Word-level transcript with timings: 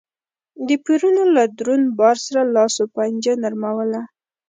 د 0.67 0.69
پورونو 0.83 1.23
له 1.35 1.43
دروند 1.57 1.85
بار 1.99 2.17
سره 2.25 2.41
لاس 2.55 2.73
و 2.83 2.85
پنجه 2.95 3.33
نرموله 3.43 4.01